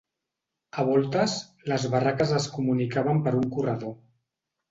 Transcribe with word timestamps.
A 0.83 0.85
voltes, 0.87 1.35
les 1.73 1.85
barraques 1.95 2.33
es 2.39 2.49
comunicaven 2.55 3.23
per 3.27 3.35
un 3.43 3.47
corredor. 3.57 3.95